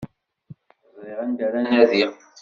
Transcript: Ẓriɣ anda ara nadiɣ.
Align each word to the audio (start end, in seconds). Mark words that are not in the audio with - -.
Ẓriɣ 0.95 1.17
anda 1.23 1.43
ara 1.47 1.59
nadiɣ. 1.69 2.11